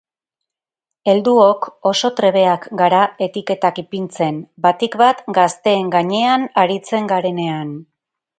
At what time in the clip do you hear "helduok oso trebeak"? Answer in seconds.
1.11-2.65